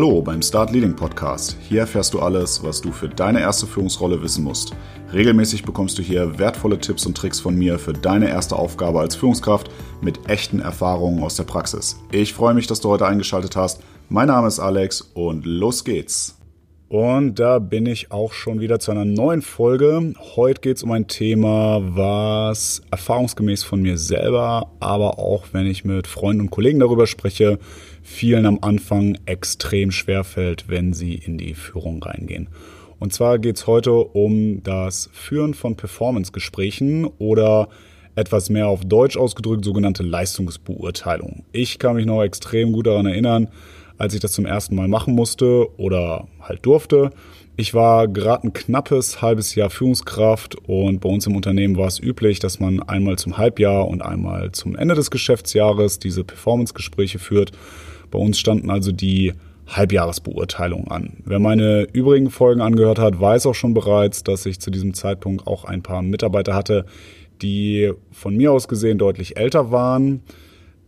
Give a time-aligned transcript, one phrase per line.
[0.00, 1.58] Hallo beim Start Leading Podcast.
[1.60, 4.74] Hier erfährst du alles, was du für deine erste Führungsrolle wissen musst.
[5.12, 9.14] Regelmäßig bekommst du hier wertvolle Tipps und Tricks von mir für deine erste Aufgabe als
[9.14, 12.00] Führungskraft mit echten Erfahrungen aus der Praxis.
[12.12, 13.82] Ich freue mich, dass du heute eingeschaltet hast.
[14.08, 16.40] Mein Name ist Alex und los geht's.
[16.88, 20.14] Und da bin ich auch schon wieder zu einer neuen Folge.
[20.34, 25.84] Heute geht es um ein Thema, was erfahrungsgemäß von mir selber, aber auch wenn ich
[25.84, 27.58] mit Freunden und Kollegen darüber spreche,
[28.10, 32.48] vielen am Anfang extrem schwer fällt, wenn sie in die Führung reingehen.
[32.98, 37.68] Und zwar geht es heute um das Führen von Performance-Gesprächen oder
[38.16, 41.44] etwas mehr auf Deutsch ausgedrückt sogenannte Leistungsbeurteilung.
[41.52, 43.48] Ich kann mich noch extrem gut daran erinnern,
[44.00, 47.10] als ich das zum ersten Mal machen musste oder halt durfte.
[47.56, 52.00] Ich war gerade ein knappes halbes Jahr Führungskraft und bei uns im Unternehmen war es
[52.00, 57.52] üblich, dass man einmal zum Halbjahr und einmal zum Ende des Geschäftsjahres diese Performance-Gespräche führt.
[58.10, 59.34] Bei uns standen also die
[59.66, 61.18] Halbjahresbeurteilungen an.
[61.26, 65.46] Wer meine übrigen Folgen angehört hat, weiß auch schon bereits, dass ich zu diesem Zeitpunkt
[65.46, 66.86] auch ein paar Mitarbeiter hatte,
[67.42, 70.22] die von mir aus gesehen deutlich älter waren.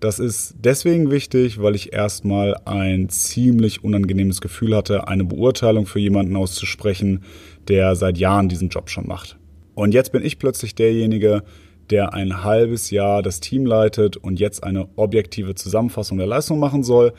[0.02, 6.00] Das ist deswegen wichtig, weil ich erstmal ein ziemlich unangenehmes Gefühl hatte, eine Beurteilung für
[6.00, 7.22] jemanden auszusprechen,
[7.68, 9.38] der seit Jahren diesen Job schon macht.
[9.76, 11.44] Und jetzt bin ich plötzlich derjenige,
[11.90, 16.82] der ein halbes Jahr das Team leitet und jetzt eine objektive Zusammenfassung der Leistung machen
[16.82, 17.12] soll.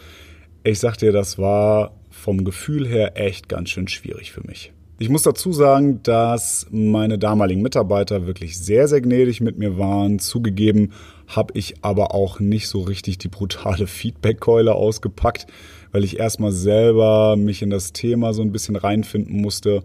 [0.65, 4.73] Ich sag dir, das war vom Gefühl her echt ganz schön schwierig für mich.
[4.99, 10.19] Ich muss dazu sagen, dass meine damaligen Mitarbeiter wirklich sehr, sehr gnädig mit mir waren.
[10.19, 10.91] Zugegeben
[11.35, 15.47] habe ich aber auch nicht so richtig die brutale Feedback-Keule ausgepackt,
[15.91, 19.83] weil ich erstmal selber mich in das Thema so ein bisschen reinfinden musste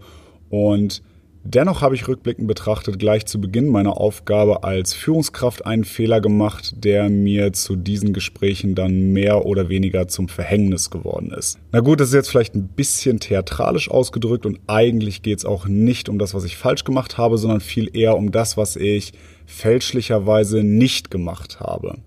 [0.50, 1.02] und
[1.50, 6.74] Dennoch habe ich rückblickend betrachtet gleich zu Beginn meiner Aufgabe als Führungskraft einen Fehler gemacht,
[6.84, 11.58] der mir zu diesen Gesprächen dann mehr oder weniger zum Verhängnis geworden ist.
[11.72, 15.66] Na gut, das ist jetzt vielleicht ein bisschen theatralisch ausgedrückt und eigentlich geht es auch
[15.66, 19.12] nicht um das, was ich falsch gemacht habe, sondern viel eher um das, was ich
[19.48, 21.98] fälschlicherweise nicht gemacht habe.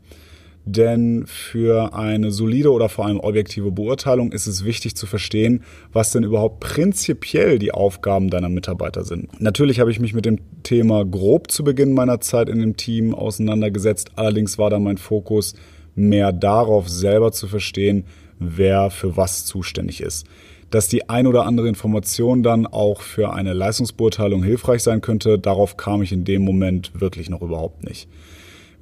[0.64, 6.12] Denn für eine solide oder vor allem objektive Beurteilung ist es wichtig zu verstehen, was
[6.12, 9.42] denn überhaupt prinzipiell die Aufgaben deiner Mitarbeiter sind.
[9.42, 13.16] Natürlich habe ich mich mit dem Thema grob zu Beginn meiner Zeit in dem Team
[13.16, 14.12] auseinandergesetzt.
[14.16, 15.56] Allerdings war da mein Fokus
[15.96, 18.06] mehr darauf, selber zu verstehen,
[18.38, 20.28] wer für was zuständig ist.
[20.72, 25.78] Dass die ein oder andere Information dann auch für eine Leistungsbeurteilung hilfreich sein könnte, darauf
[25.78, 28.08] kam ich in dem Moment wirklich noch überhaupt nicht.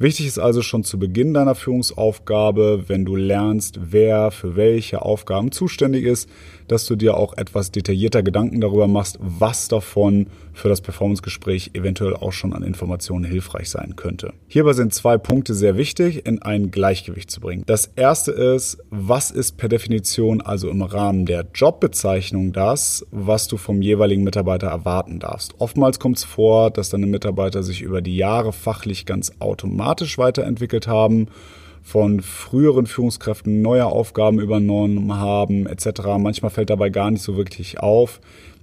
[0.01, 5.51] Wichtig ist also schon zu Beginn deiner Führungsaufgabe, wenn du lernst, wer für welche Aufgaben
[5.51, 6.29] zuständig ist,
[6.69, 12.15] dass du dir auch etwas detaillierter Gedanken darüber machst, was davon für das Performance-Gespräch eventuell
[12.15, 14.31] auch schon an Informationen hilfreich sein könnte.
[14.47, 17.63] Hierbei sind zwei Punkte sehr wichtig, in ein Gleichgewicht zu bringen.
[17.66, 23.57] Das erste ist, was ist per Definition also im Rahmen der Jobbezeichnung das, was du
[23.57, 25.55] vom jeweiligen Mitarbeiter erwarten darfst.
[25.57, 30.88] Oftmals kommt es vor, dass deine Mitarbeiter sich über die Jahre fachlich ganz automatisch weiterentwickelt
[30.88, 31.27] haben
[31.81, 36.01] von früheren Führungskräften neue Aufgaben übernommen haben etc.
[36.17, 38.19] Manchmal fällt dabei gar nicht so wirklich auf,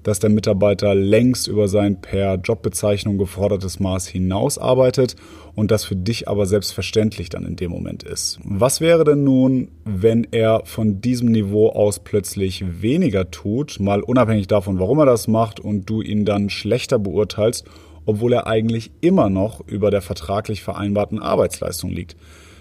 [0.06, 5.16] dass der Mitarbeiter längst über sein per Jobbezeichnung gefordertes Maß hinaus arbeitet
[5.56, 8.38] und das für dich aber selbstverständlich dann in dem Moment ist.
[8.44, 14.47] Was wäre denn nun, wenn er von diesem Niveau aus plötzlich weniger tut, mal unabhängig
[14.47, 17.65] davon, warum er das macht und du ihn dann schlechter beurteilst,
[18.06, 22.17] obwohl er eigentlich immer noch über der vertraglich vereinbarten Arbeitsleistung liegt?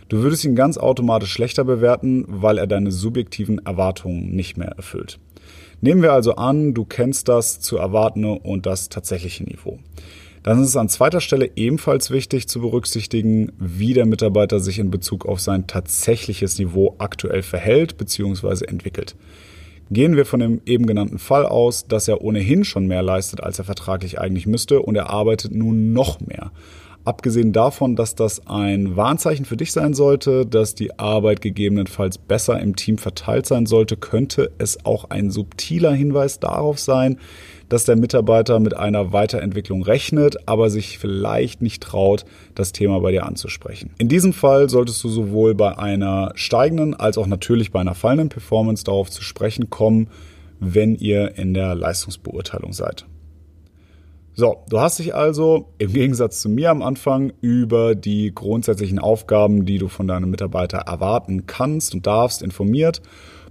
[0.10, 5.20] Du würdest ihn ganz automatisch schlechter bewerten, weil er deine subjektiven Erwartungen nicht mehr erfüllt.
[5.82, 9.80] Nehmen wir also an, du kennst das zu erwartende und das tatsächliche Niveau.
[10.44, 14.92] Dann ist es an zweiter Stelle ebenfalls wichtig zu berücksichtigen, wie der Mitarbeiter sich in
[14.92, 18.66] Bezug auf sein tatsächliches Niveau aktuell verhält bzw.
[18.66, 19.16] entwickelt.
[19.92, 23.60] Gehen wir von dem eben genannten Fall aus, dass er ohnehin schon mehr leistet, als
[23.60, 26.52] er vertraglich eigentlich müsste und er arbeitet nun noch mehr.
[27.06, 32.60] Abgesehen davon, dass das ein Warnzeichen für dich sein sollte, dass die Arbeit gegebenenfalls besser
[32.60, 37.20] im Team verteilt sein sollte, könnte es auch ein subtiler Hinweis darauf sein,
[37.70, 43.12] dass der Mitarbeiter mit einer Weiterentwicklung rechnet, aber sich vielleicht nicht traut, das Thema bei
[43.12, 43.92] dir anzusprechen.
[43.98, 48.30] In diesem Fall solltest du sowohl bei einer steigenden als auch natürlich bei einer fallenden
[48.30, 50.10] Performance darauf zu sprechen kommen,
[50.60, 53.06] wenn ihr in der Leistungsbeurteilung seid.
[54.38, 59.66] So, du hast dich also im Gegensatz zu mir am Anfang über die grundsätzlichen Aufgaben,
[59.66, 63.02] die du von deinem Mitarbeiter erwarten kannst und darfst, informiert,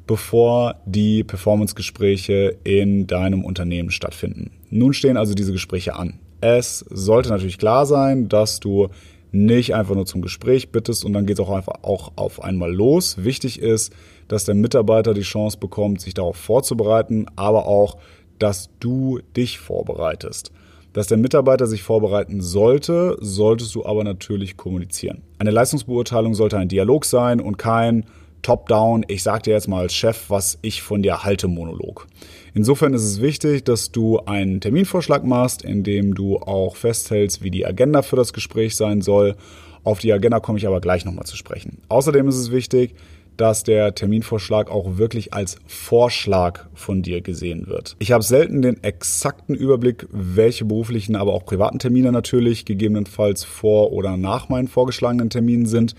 [0.07, 4.51] bevor die Performance-Gespräche in deinem Unternehmen stattfinden.
[4.71, 6.19] Nun stehen also diese Gespräche an.
[6.41, 8.89] Es sollte natürlich klar sein, dass du
[9.33, 12.73] nicht einfach nur zum Gespräch bittest und dann geht es auch einfach auch auf einmal
[12.73, 13.25] los.
[13.25, 13.93] Wichtig ist,
[14.29, 17.97] dass der Mitarbeiter die Chance bekommt, sich darauf vorzubereiten, aber auch,
[18.39, 20.53] dass du dich vorbereitest.
[20.93, 25.23] Dass der Mitarbeiter sich vorbereiten sollte, solltest du aber natürlich kommunizieren.
[25.39, 28.05] Eine Leistungsbeurteilung sollte ein Dialog sein und kein
[28.45, 32.07] Top-Down, ich sage dir jetzt mal als Chef, was ich von dir halte, Monolog.
[32.55, 37.51] Insofern ist es wichtig, dass du einen Terminvorschlag machst, in dem du auch festhältst, wie
[37.51, 39.35] die Agenda für das Gespräch sein soll.
[39.83, 41.79] Auf die Agenda komme ich aber gleich nochmal zu sprechen.
[41.89, 42.95] Außerdem ist es wichtig,
[43.37, 47.97] dass der Terminvorschlag auch wirklich als Vorschlag von dir gesehen wird.
[47.99, 53.93] Ich habe selten den exakten Überblick, welche beruflichen, aber auch privaten Termine natürlich gegebenenfalls vor
[53.93, 55.95] oder nach meinen vorgeschlagenen Terminen sind.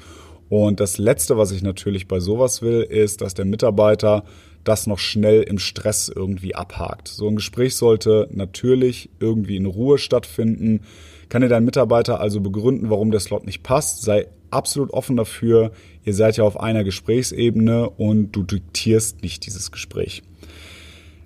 [0.49, 4.23] Und das Letzte, was ich natürlich bei sowas will, ist, dass der Mitarbeiter
[4.63, 7.07] das noch schnell im Stress irgendwie abhakt.
[7.07, 10.81] So ein Gespräch sollte natürlich irgendwie in Ruhe stattfinden.
[11.29, 14.01] Kann dir dein Mitarbeiter also begründen, warum der Slot nicht passt?
[14.01, 15.71] Sei absolut offen dafür.
[16.03, 20.23] Ihr seid ja auf einer Gesprächsebene und du diktierst nicht dieses Gespräch.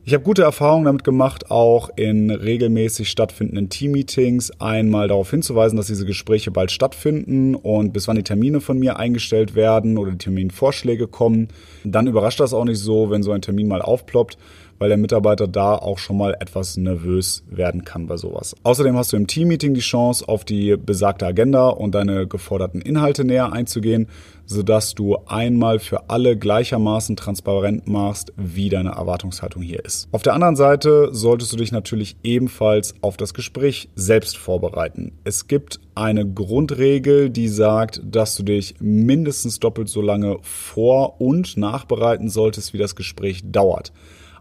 [0.10, 5.86] Ich habe gute Erfahrungen damit gemacht, auch in regelmäßig stattfindenden Teammeetings einmal darauf hinzuweisen, dass
[5.86, 10.18] diese Gespräche bald stattfinden und bis wann die Termine von mir eingestellt werden oder die
[10.18, 11.50] Terminvorschläge kommen.
[11.84, 14.40] Dann überrascht das auch nicht so, wenn so ein Termin mal aufploppt,
[14.80, 18.56] weil der Mitarbeiter da auch schon mal etwas nervös werden kann bei sowas.
[18.64, 23.26] Außerdem hast du im Teammeeting die Chance, auf die besagte Agenda und deine geforderten Inhalte
[23.26, 24.08] näher einzugehen,
[24.46, 30.08] sodass du einmal für alle gleichermaßen transparent machst, wie deine Erwartungshaltung hier ist.
[30.12, 35.12] Auf der anderen Seite solltest du dich natürlich ebenfalls auf das Gespräch selbst vorbereiten.
[35.24, 41.58] Es gibt eine Grundregel, die sagt, dass du dich mindestens doppelt so lange vor- und
[41.58, 43.92] nachbereiten solltest, wie das Gespräch dauert.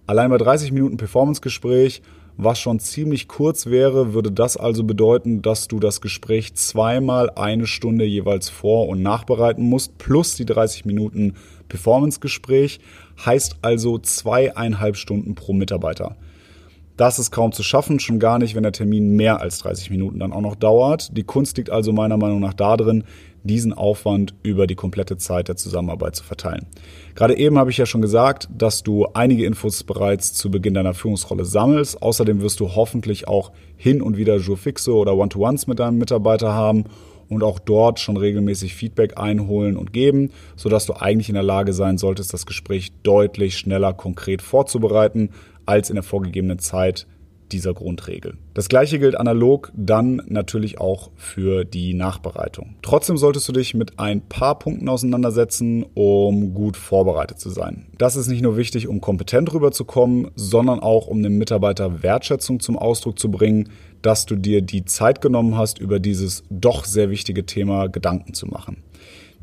[0.09, 2.01] Allein bei 30 Minuten Performance-Gespräch,
[2.39, 7.67] was schon ziemlich kurz wäre, würde das also bedeuten, dass du das Gespräch zweimal eine
[7.67, 11.35] Stunde jeweils vor- und nachbereiten musst, plus die 30 Minuten
[11.69, 12.81] Performance-Gespräch,
[13.27, 16.17] heißt also zweieinhalb Stunden pro Mitarbeiter.
[16.97, 20.19] Das ist kaum zu schaffen, schon gar nicht, wenn der Termin mehr als 30 Minuten
[20.19, 21.15] dann auch noch dauert.
[21.19, 23.05] Die Kunst liegt also meiner Meinung nach darin,
[23.43, 26.67] diesen Aufwand über die komplette Zeit der Zusammenarbeit zu verteilen.
[27.15, 30.95] Gerade eben habe ich ja schon gesagt, dass du einige Infos bereits zu Beginn deiner
[30.95, 32.03] Führungsrolle sammelst.
[32.03, 36.53] Außerdem wirst du hoffentlich auch hin und wieder Jour fixe oder One-to-Ones mit deinem Mitarbeiter
[36.53, 36.85] haben
[37.29, 41.73] und auch dort schon regelmäßig Feedback einholen und geben, sodass du eigentlich in der Lage
[41.73, 45.31] sein solltest, das Gespräch deutlich schneller konkret vorzubereiten,
[45.67, 47.07] als in der vorgegebenen Zeit
[47.53, 48.35] dieser Grundregel.
[48.55, 52.75] Das gleiche gilt analog dann natürlich auch für die Nachbereitung.
[52.83, 57.87] Trotzdem solltest du dich mit ein paar Punkten auseinandersetzen, um gut vorbereitet zu sein.
[57.99, 62.79] Das ist nicht nur wichtig, um kompetent rüberzukommen, sondern auch um dem Mitarbeiter Wertschätzung zum
[62.79, 63.71] Ausdruck zu bringen,
[64.03, 68.47] dass du dir die Zeit genommen hast, über dieses doch sehr wichtige Thema Gedanken zu
[68.47, 68.83] machen.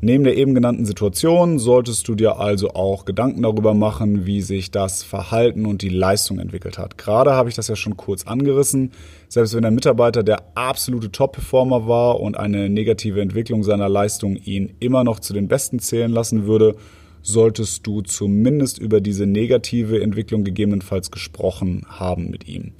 [0.06, 4.70] Neben der eben genannten Situation solltest du dir also auch Gedanken darüber machen, wie sich
[4.70, 6.96] das Verhalten und die Leistung entwickelt hat.
[6.96, 8.92] Gerade habe ich das ja schon kurz angerissen.
[9.26, 14.74] Selbst wenn der Mitarbeiter der absolute Top-Performer war und eine negative Entwicklung seiner Leistung ihn
[14.78, 16.76] immer noch zu den Besten zählen lassen würde,
[17.22, 22.74] solltest du zumindest über diese negative Entwicklung gegebenenfalls gesprochen haben mit ihm.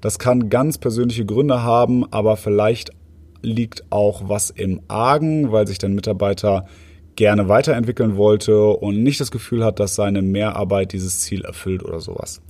[0.00, 2.92] Das kann ganz persönliche Gründe haben, aber vielleicht
[3.42, 6.66] liegt auch was im Argen, weil sich dein Mitarbeiter
[7.16, 12.00] gerne weiterentwickeln wollte und nicht das Gefühl hat, dass seine Mehrarbeit dieses Ziel erfüllt oder
[12.00, 12.40] sowas.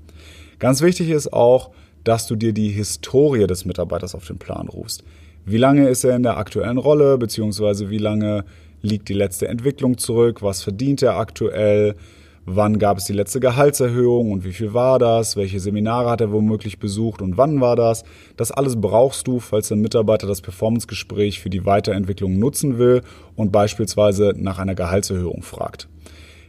[0.58, 1.70] Ganz wichtig ist auch,
[2.04, 5.02] dass du dir die Historie des Mitarbeiters auf den Plan rufst.
[5.44, 8.44] Wie lange ist er in der aktuellen Rolle, beziehungsweise wie lange
[8.82, 11.96] liegt die letzte Entwicklung zurück, was verdient er aktuell,
[12.46, 16.32] wann gab es die letzte Gehaltserhöhung und wie viel war das, welche Seminare hat er
[16.32, 18.04] womöglich besucht und wann war das.
[18.36, 23.02] Das alles brauchst du, falls der Mitarbeiter das Performancegespräch für die Weiterentwicklung nutzen will
[23.36, 25.88] und beispielsweise nach einer Gehaltserhöhung fragt.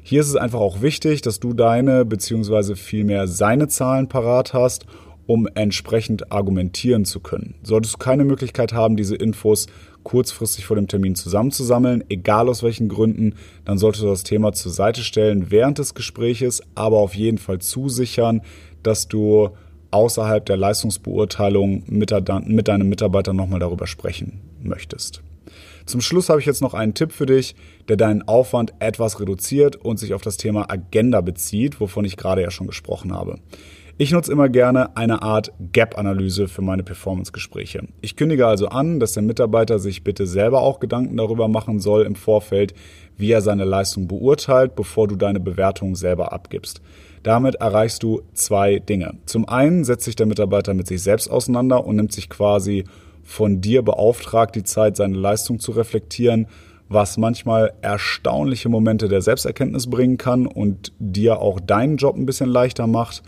[0.03, 2.75] Hier ist es einfach auch wichtig, dass du deine bzw.
[2.75, 4.85] vielmehr seine Zahlen parat hast
[5.27, 7.55] um entsprechend argumentieren zu können.
[7.63, 9.67] Solltest du keine Möglichkeit haben, diese Infos
[10.03, 13.35] kurzfristig vor dem Termin zusammenzusammeln, egal aus welchen Gründen,
[13.65, 17.59] dann solltest du das Thema zur Seite stellen während des Gespräches, aber auf jeden Fall
[17.59, 18.41] zusichern,
[18.83, 19.49] dass du
[19.91, 25.21] außerhalb der Leistungsbeurteilung mit, deinem Mitarbeiter nochmal darüber sprechen möchtest.
[25.85, 27.55] Zum Schluss habe ich jetzt noch einen Tipp für dich,
[27.89, 32.41] der deinen Aufwand etwas reduziert und sich auf das Thema Agenda bezieht, wovon ich gerade
[32.41, 33.39] ja schon gesprochen habe.
[33.97, 37.87] Ich nutze immer gerne eine Art Gap-Analyse für meine Performance-Gespräche.
[38.01, 42.03] Ich kündige also an, dass der Mitarbeiter sich bitte selber auch Gedanken darüber machen soll
[42.03, 42.73] im Vorfeld,
[43.17, 46.81] wie er seine Leistung beurteilt, bevor du deine Bewertung selber abgibst.
[47.23, 49.13] Damit erreichst du zwei Dinge.
[49.25, 52.85] Zum einen setzt sich der Mitarbeiter mit sich selbst auseinander und nimmt sich quasi
[53.23, 56.47] von dir beauftragt, die Zeit, seine Leistung zu reflektieren,
[56.89, 62.49] was manchmal erstaunliche Momente der Selbsterkenntnis bringen kann und dir auch deinen Job ein bisschen
[62.49, 63.21] leichter macht.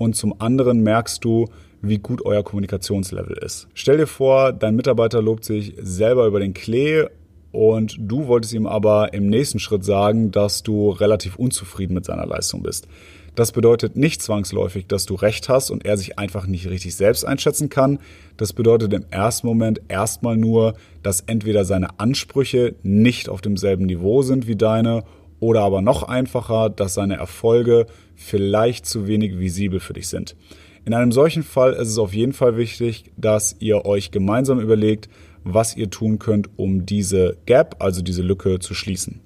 [0.00, 1.44] Und zum anderen merkst du,
[1.82, 3.68] wie gut euer Kommunikationslevel ist.
[3.74, 7.04] Stell dir vor, dein Mitarbeiter lobt sich selber über den Klee
[7.52, 12.24] und du wolltest ihm aber im nächsten Schritt sagen, dass du relativ unzufrieden mit seiner
[12.24, 12.88] Leistung bist.
[13.34, 17.26] Das bedeutet nicht zwangsläufig, dass du recht hast und er sich einfach nicht richtig selbst
[17.26, 17.98] einschätzen kann.
[18.38, 24.22] Das bedeutet im ersten Moment erstmal nur, dass entweder seine Ansprüche nicht auf demselben Niveau
[24.22, 25.04] sind wie deine
[25.40, 30.36] oder aber noch einfacher, dass seine Erfolge vielleicht zu wenig visibel für dich sind.
[30.84, 35.08] In einem solchen Fall ist es auf jeden Fall wichtig, dass ihr euch gemeinsam überlegt,
[35.44, 39.20] was ihr tun könnt, um diese Gap, also diese Lücke zu schließen.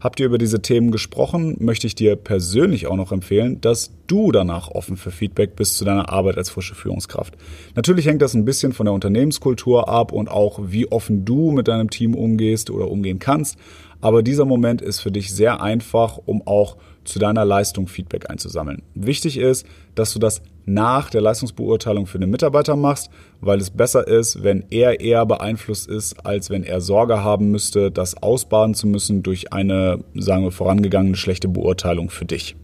[0.00, 4.30] Habt ihr über diese Themen gesprochen, möchte ich dir persönlich auch noch empfehlen, dass du
[4.30, 7.36] danach offen für Feedback bist zu deiner Arbeit als frische Führungskraft.
[7.74, 11.66] Natürlich hängt das ein bisschen von der Unternehmenskultur ab und auch wie offen du mit
[11.66, 13.58] deinem Team umgehst oder umgehen kannst.
[14.00, 18.82] Aber dieser Moment ist für dich sehr einfach, um auch zu deiner Leistung Feedback einzusammeln.
[18.94, 24.06] Wichtig ist, dass du das nach der Leistungsbeurteilung für den Mitarbeiter machst, weil es besser
[24.06, 28.86] ist, wenn er eher beeinflusst ist, als wenn er Sorge haben müsste, das ausbaden zu
[28.86, 32.54] müssen durch eine, sagen wir, vorangegangene schlechte Beurteilung für dich.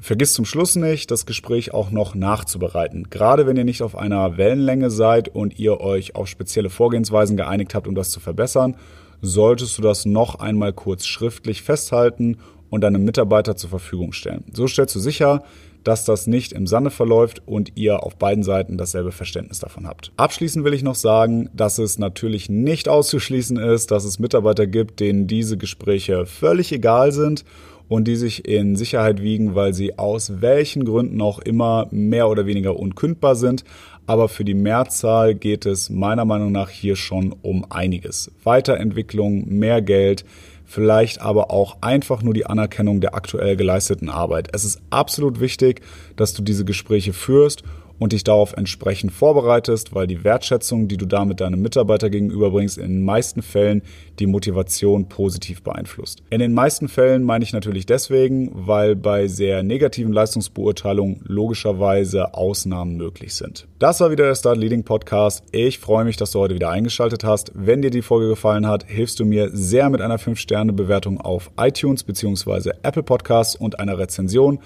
[0.00, 3.06] Vergiss zum Schluss nicht, das Gespräch auch noch nachzubereiten.
[3.08, 7.76] Gerade wenn ihr nicht auf einer Wellenlänge seid und ihr euch auf spezielle Vorgehensweisen geeinigt
[7.76, 8.74] habt, um das zu verbessern,
[9.22, 12.38] solltest du das noch einmal kurz schriftlich festhalten
[12.68, 14.44] und deinem Mitarbeiter zur Verfügung stellen.
[14.52, 15.44] So stellst du sicher,
[15.84, 20.12] dass das nicht im Sande verläuft und ihr auf beiden Seiten dasselbe Verständnis davon habt.
[20.16, 25.00] Abschließend will ich noch sagen, dass es natürlich nicht auszuschließen ist, dass es Mitarbeiter gibt,
[25.00, 27.44] denen diese Gespräche völlig egal sind
[27.88, 32.46] und die sich in Sicherheit wiegen, weil sie aus welchen Gründen auch immer mehr oder
[32.46, 33.64] weniger unkündbar sind.
[34.06, 38.32] Aber für die Mehrzahl geht es meiner Meinung nach hier schon um einiges.
[38.42, 40.24] Weiterentwicklung, mehr Geld,
[40.72, 44.48] vielleicht aber auch einfach nur die Anerkennung der aktuell geleisteten Arbeit.
[44.54, 45.82] Es ist absolut wichtig,
[46.16, 47.62] dass du diese Gespräche führst
[48.02, 52.88] und dich darauf entsprechend vorbereitest, weil die Wertschätzung, die du damit deinem Mitarbeiter gegenüberbringst, in
[52.88, 53.82] den meisten Fällen
[54.18, 56.22] die Motivation positiv beeinflusst.
[56.28, 62.96] In den meisten Fällen meine ich natürlich deswegen, weil bei sehr negativen Leistungsbeurteilungen logischerweise Ausnahmen
[62.96, 63.68] möglich sind.
[63.78, 65.44] Das war wieder der Start Leading Podcast.
[65.52, 67.52] Ich freue mich, dass du heute wieder eingeschaltet hast.
[67.54, 72.02] Wenn dir die Folge gefallen hat, hilfst du mir sehr mit einer 5-Sterne-Bewertung auf iTunes
[72.02, 72.72] bzw.
[72.82, 74.58] Apple Podcasts und einer Rezension.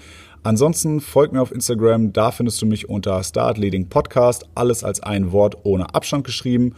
[0.43, 5.01] Ansonsten folg mir auf Instagram, da findest du mich unter Start Leading Podcast, alles als
[5.01, 6.73] ein Wort ohne Abstand geschrieben.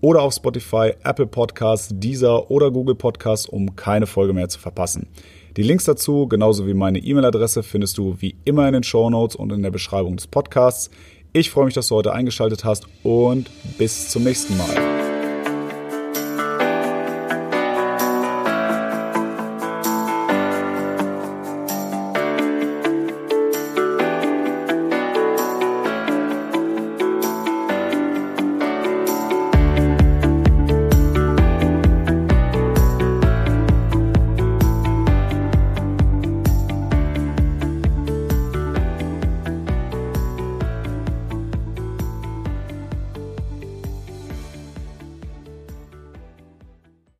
[0.00, 5.08] Oder auf Spotify, Apple Podcasts, Deezer oder Google Podcasts, um keine Folge mehr zu verpassen.
[5.56, 9.36] Die Links dazu, genauso wie meine E-Mail-Adresse, findest du wie immer in den Show Notes
[9.36, 10.90] und in der Beschreibung des Podcasts.
[11.32, 14.93] Ich freue mich, dass du heute eingeschaltet hast und bis zum nächsten Mal.